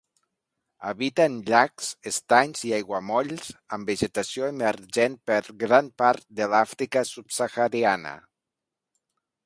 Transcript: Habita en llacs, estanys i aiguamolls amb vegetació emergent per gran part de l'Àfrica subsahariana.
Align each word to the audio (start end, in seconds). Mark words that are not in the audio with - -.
Habita 0.91 1.25
en 1.31 1.35
llacs, 1.49 1.89
estanys 2.11 2.63
i 2.71 2.73
aiguamolls 2.79 3.51
amb 3.77 3.91
vegetació 3.93 4.49
emergent 4.55 5.19
per 5.31 5.39
gran 5.67 5.93
part 6.03 6.27
de 6.41 6.51
l'Àfrica 6.55 7.07
subsahariana. 7.15 8.17